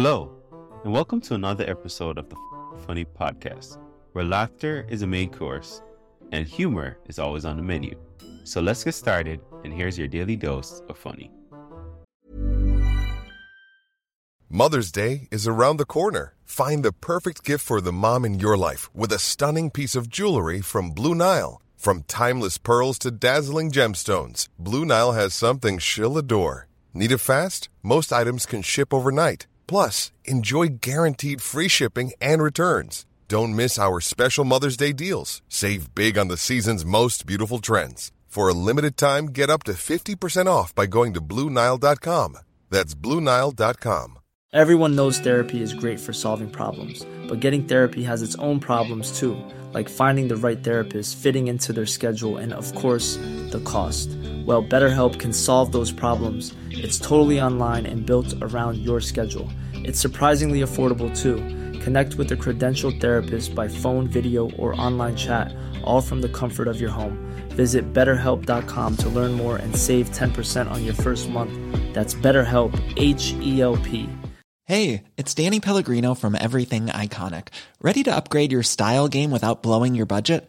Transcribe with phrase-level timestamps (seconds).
[0.00, 0.30] Hello,
[0.84, 2.36] and welcome to another episode of the
[2.86, 3.78] Funny Podcast,
[4.12, 5.82] where laughter is a main course
[6.30, 7.98] and humor is always on the menu.
[8.44, 11.32] So let's get started, and here's your daily dose of funny.
[14.48, 16.36] Mother's Day is around the corner.
[16.44, 20.08] Find the perfect gift for the mom in your life with a stunning piece of
[20.08, 21.60] jewelry from Blue Nile.
[21.76, 26.68] From timeless pearls to dazzling gemstones, Blue Nile has something she'll adore.
[26.94, 27.68] Need it fast?
[27.82, 29.48] Most items can ship overnight.
[29.68, 33.06] Plus, enjoy guaranteed free shipping and returns.
[33.28, 35.42] Don't miss our special Mother's Day deals.
[35.48, 38.10] Save big on the season's most beautiful trends.
[38.26, 42.38] For a limited time, get up to 50% off by going to BlueNile.com.
[42.70, 44.18] That's BlueNile.com.
[44.54, 49.18] Everyone knows therapy is great for solving problems, but getting therapy has its own problems
[49.18, 49.36] too,
[49.74, 53.16] like finding the right therapist, fitting into their schedule, and of course,
[53.50, 54.08] the cost.
[54.48, 56.54] Well, BetterHelp can solve those problems.
[56.70, 59.46] It's totally online and built around your schedule.
[59.74, 61.36] It's surprisingly affordable too.
[61.80, 65.52] Connect with a credentialed therapist by phone, video, or online chat,
[65.84, 67.18] all from the comfort of your home.
[67.50, 71.52] Visit betterhelp.com to learn more and save 10% on your first month.
[71.92, 74.08] That's BetterHelp, H E L P.
[74.64, 77.48] Hey, it's Danny Pellegrino from Everything Iconic.
[77.82, 80.48] Ready to upgrade your style game without blowing your budget?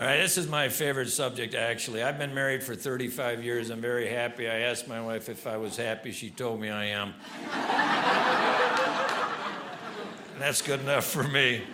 [0.00, 2.02] All right, this is my favorite subject, actually.
[2.02, 3.68] I've been married for 35 years.
[3.68, 4.48] I'm very happy.
[4.48, 6.10] I asked my wife if I was happy.
[6.10, 7.12] She told me I am.
[10.38, 11.64] That's good enough for me.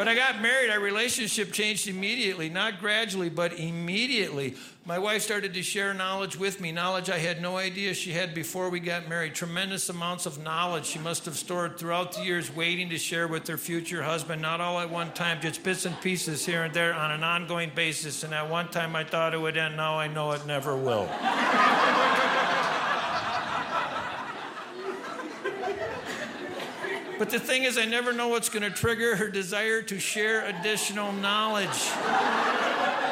[0.00, 4.54] But I got married, our relationship changed immediately, not gradually, but immediately.
[4.86, 8.32] My wife started to share knowledge with me, knowledge I had no idea she had
[8.32, 9.34] before we got married.
[9.34, 13.46] Tremendous amounts of knowledge she must have stored throughout the years, waiting to share with
[13.46, 16.94] her future husband, not all at one time, just bits and pieces here and there
[16.94, 18.24] on an ongoing basis.
[18.24, 21.10] And at one time I thought it would end, now I know it never will.
[27.20, 30.46] But the thing is, I never know what's going to trigger her desire to share
[30.46, 31.68] additional knowledge.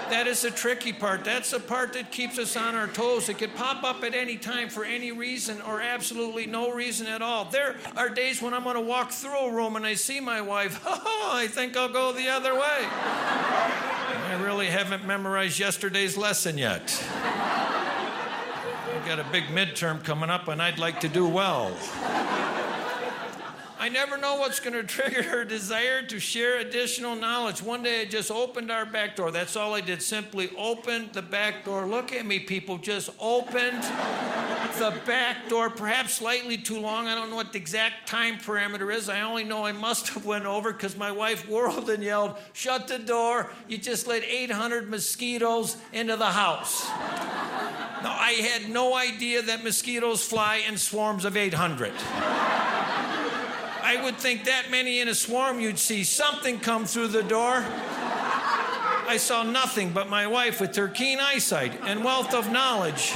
[0.09, 1.27] That is the tricky part.
[1.27, 3.29] That's the part that keeps us on our toes.
[3.29, 7.21] It could pop up at any time for any reason or absolutely no reason at
[7.21, 7.45] all.
[7.45, 10.41] There are days when I'm going to walk through a room and I see my
[10.41, 10.83] wife.
[11.21, 12.61] Oh, I think I'll go the other way.
[12.61, 17.05] I really haven't memorized yesterday's lesson yet.
[18.95, 21.77] I've got a big midterm coming up and I'd like to do well.
[23.89, 27.63] I never know what's going to trigger her desire to share additional knowledge.
[27.63, 29.31] One day I just opened our back door.
[29.31, 30.03] That's all I did.
[30.03, 31.87] Simply opened the back door.
[31.87, 32.77] Look at me, people.
[32.77, 33.83] Just opened
[34.77, 37.07] the back door, perhaps slightly too long.
[37.07, 39.09] I don't know what the exact time parameter is.
[39.09, 42.89] I only know I must have went over because my wife whirled and yelled, "Shut
[42.89, 43.51] the door!
[43.69, 46.87] You just let 800 mosquitoes into the house."
[48.03, 51.95] Now I had no idea that mosquitoes fly in swarms of 800.
[53.89, 57.65] I would think that many in a swarm, you'd see something come through the door.
[57.65, 63.15] I saw nothing but my wife with her keen eyesight and wealth of knowledge.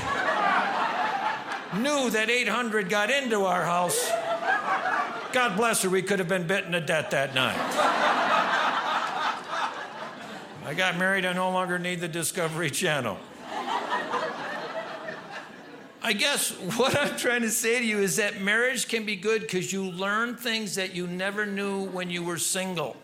[1.76, 4.10] Knew that 800 got into our house.
[5.32, 7.58] God bless her, we could have been bitten to death that night.
[10.64, 13.18] I got married, I no longer need the Discovery Channel.
[16.04, 19.42] I guess what I'm trying to say to you is that marriage can be good
[19.42, 22.96] because you learn things that you never knew when you were single.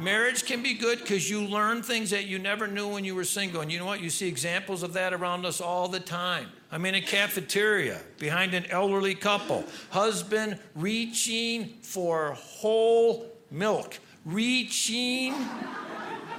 [0.00, 3.24] Marriage can be good because you learn things that you never knew when you were
[3.24, 3.60] single.
[3.60, 4.00] And you know what?
[4.00, 6.48] You see examples of that around us all the time.
[6.72, 15.34] I'm in a cafeteria behind an elderly couple, husband reaching for whole milk, reaching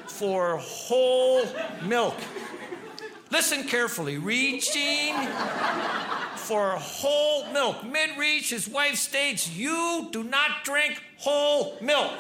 [0.08, 1.46] for whole
[1.84, 2.16] milk.
[3.30, 4.18] Listen carefully.
[4.18, 5.16] Reaching
[6.36, 7.84] for whole milk.
[7.84, 12.14] Mid reach, his wife states, You do not drink whole milk.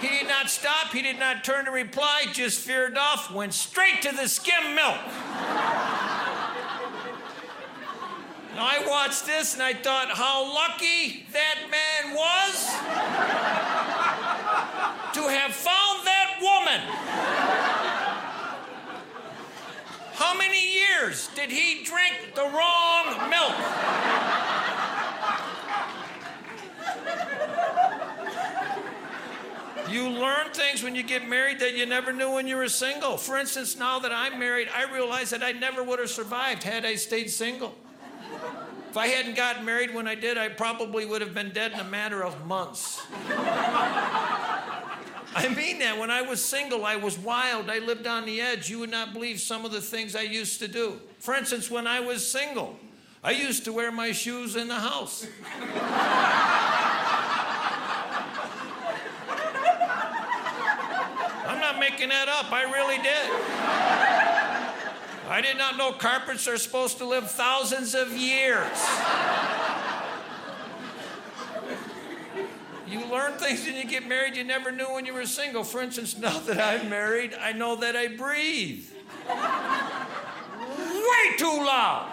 [0.00, 4.02] He did not stop, he did not turn to reply, just veered off, went straight
[4.02, 4.96] to the skim milk.
[8.56, 13.69] Now I watched this and I thought how lucky that man was
[21.40, 23.54] Did he drink the wrong milk.
[29.90, 33.16] You learn things when you get married that you never knew when you were single.
[33.16, 36.84] For instance, now that I'm married, I realize that I never would have survived had
[36.84, 37.74] I stayed single.
[38.90, 41.80] If I hadn't gotten married when I did, I probably would have been dead in
[41.80, 43.00] a matter of months.
[45.34, 45.96] I mean that.
[45.98, 47.70] When I was single, I was wild.
[47.70, 48.68] I lived on the edge.
[48.68, 51.00] You would not believe some of the things I used to do.
[51.18, 52.76] For instance, when I was single,
[53.22, 55.26] I used to wear my shoes in the house.
[61.46, 62.50] I'm not making that up.
[62.52, 63.30] I really did.
[65.28, 68.66] I did not know carpets are supposed to live thousands of years.
[72.90, 75.62] You learn things when you get married you never knew when you were single.
[75.62, 78.84] For instance, now that I'm married, I know that I breathe.
[79.28, 79.36] Way
[81.38, 82.08] too loud.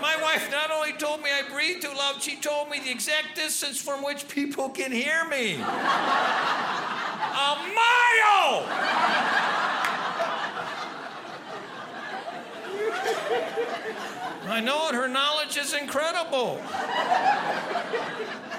[0.00, 3.36] My wife not only told me I breathe too loud, she told me the exact
[3.36, 5.56] distance from which people can hear me.
[5.56, 5.58] A
[7.74, 8.64] mile!
[14.46, 14.94] I know it.
[14.94, 16.60] Her knowledge is incredible.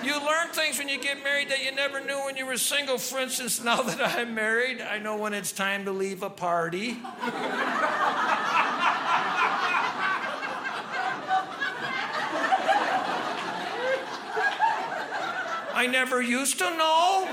[0.04, 2.98] You learn things when you get married that you never knew when you were single.
[2.98, 6.98] For instance, now that I'm married, I know when it's time to leave a party.
[15.78, 17.28] I never used to know.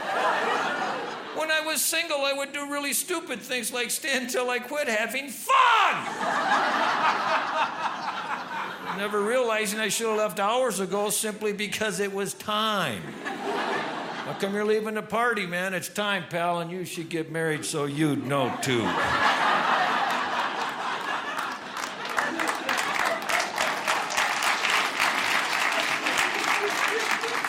[1.37, 4.89] When I was single, I would do really stupid things like stay until I quit
[4.89, 6.82] having fun.
[8.97, 13.03] Never realizing I should have left hours ago simply because it was time.
[14.25, 15.75] How come you're leaving the party, man?
[15.75, 18.87] It's time, pal, and you should get married so you'd know too.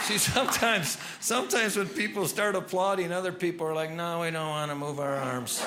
[0.04, 4.72] See, sometimes, sometimes when people start applauding, other people are like, no, we don't want
[4.72, 5.64] to move our arms.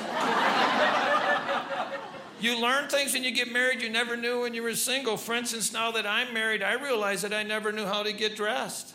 [2.41, 5.17] You learn things when you get married you never knew when you were single.
[5.17, 8.37] For instance, now that I'm married, I realize that I never knew how to get
[8.37, 8.95] dressed.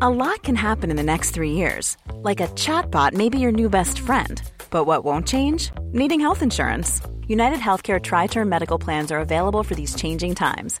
[0.00, 1.96] A lot can happen in the next three years.
[2.12, 4.40] Like a chatbot may be your new best friend.
[4.70, 5.72] But what won't change?
[5.92, 7.00] Needing health insurance.
[7.26, 10.80] United Healthcare Tri Term Medical Plans are available for these changing times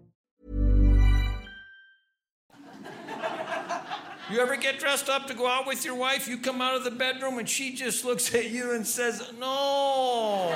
[4.31, 6.25] You ever get dressed up to go out with your wife?
[6.25, 10.47] You come out of the bedroom and she just looks at you and says, No.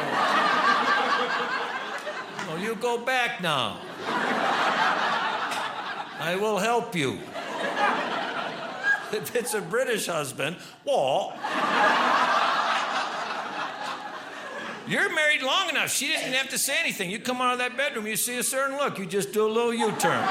[2.48, 3.82] no, you go back now.
[6.22, 7.20] I will help you.
[9.12, 11.34] If it's a British husband, well,
[14.88, 15.92] you're married long enough.
[15.92, 17.12] She doesn't have to say anything.
[17.12, 19.52] You come out of that bedroom, you see a certain look, you just do a
[19.52, 20.26] little U turn.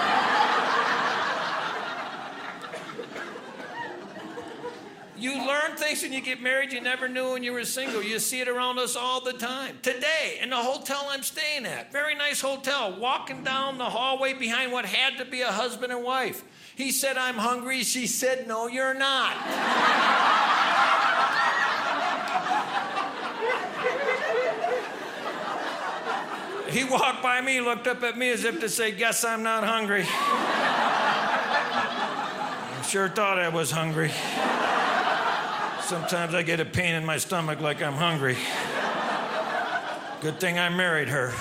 [5.25, 8.02] You learn things when you get married you never knew when you were single.
[8.02, 9.78] You see it around us all the time.
[9.81, 14.71] Today, in the hotel I'm staying at, very nice hotel, walking down the hallway behind
[14.71, 16.45] what had to be a husband and wife.
[16.76, 17.85] He said, I'm hungry.
[17.85, 19.33] She said, No, you're not.
[26.69, 29.64] he walked by me, looked up at me as if to say, Guess I'm not
[29.64, 30.04] hungry.
[30.07, 30.11] I
[32.87, 34.11] sure thought I was hungry.
[35.85, 38.38] Sometimes I get a pain in my stomach like I'm hungry.
[40.23, 41.35] Good thing I married her.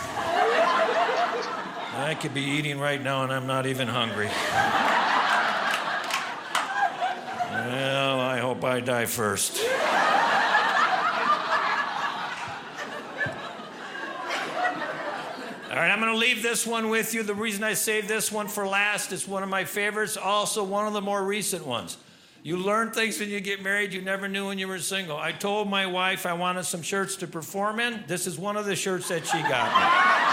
[1.96, 4.28] I could be eating right now and I'm not even hungry.
[7.52, 9.64] Well, I hope I die first.
[15.70, 17.24] All right, I'm going to leave this one with you.
[17.24, 20.86] The reason I saved this one for last is one of my favorites, also one
[20.86, 21.96] of the more recent ones.
[22.44, 25.18] You learn things when you get married you never knew when you were single.
[25.18, 28.04] I told my wife I wanted some shirts to perform in.
[28.06, 30.24] This is one of the shirts that she got me.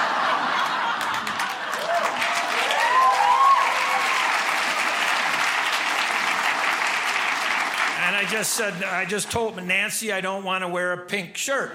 [8.20, 11.72] I just said, I just told Nancy I don't want to wear a pink shirt.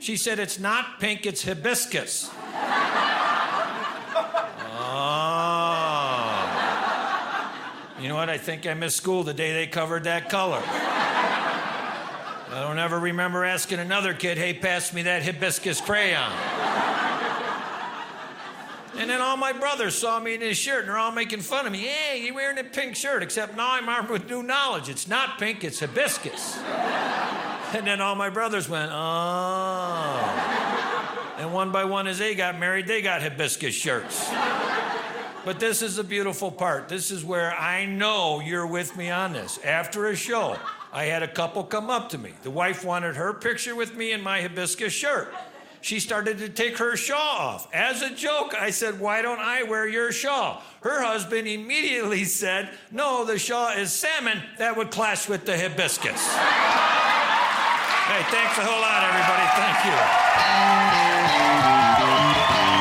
[0.00, 2.32] She said, It's not pink, it's hibiscus.
[8.00, 8.28] You know what?
[8.28, 10.62] I think I missed school the day they covered that color.
[12.54, 16.32] I don't ever remember asking another kid, Hey, pass me that hibiscus crayon.
[18.96, 21.66] And then all my brothers saw me in this shirt and they're all making fun
[21.66, 21.78] of me.
[21.80, 24.88] Hey, you're wearing a pink shirt, except now I'm armed with new knowledge.
[24.88, 26.58] It's not pink, it's hibiscus.
[27.74, 30.20] and then all my brothers went, oh.
[31.38, 34.30] And one by one, as they got married, they got hibiscus shirts.
[35.44, 36.88] But this is the beautiful part.
[36.88, 39.58] This is where I know you're with me on this.
[39.64, 40.58] After a show,
[40.92, 42.32] I had a couple come up to me.
[42.42, 45.32] The wife wanted her picture with me in my hibiscus shirt
[45.84, 47.68] she started to take her shawl off.
[47.74, 50.62] As a joke, I said, Why don't I wear your shawl?
[50.80, 54.42] Her husband immediately said, No, the shawl is salmon.
[54.56, 56.26] That would clash with the hibiscus.
[58.08, 59.44] hey, thanks a whole lot, everybody.
[59.60, 59.84] Thank
[62.70, 62.73] you.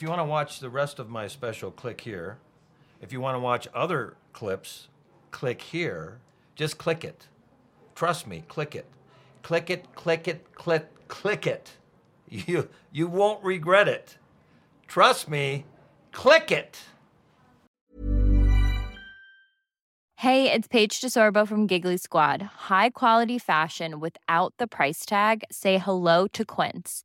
[0.00, 2.38] If you want to watch the rest of my special, click here.
[3.02, 4.88] If you want to watch other clips,
[5.30, 6.20] click here.
[6.54, 7.26] Just click it.
[7.94, 8.86] Trust me, click it.
[9.42, 11.72] Click it, click it, click, click it.
[12.30, 14.16] You, you won't regret it.
[14.88, 15.66] Trust me,
[16.12, 16.78] click it.
[20.16, 22.40] Hey, it's Paige DeSorbo from Giggly Squad.
[22.70, 25.44] High quality fashion without the price tag?
[25.50, 27.04] Say hello to Quince.